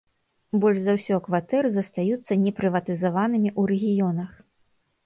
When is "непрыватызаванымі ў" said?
2.47-3.61